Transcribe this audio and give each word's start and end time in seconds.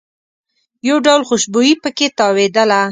یو 0.87 0.97
ډول 1.05 1.21
خوشبويي 1.29 1.73
په 1.83 1.89
کې 1.97 2.07
تاوېدله. 2.17 2.79